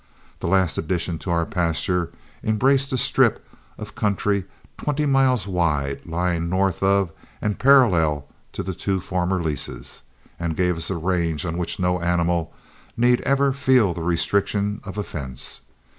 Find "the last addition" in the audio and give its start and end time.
0.39-1.19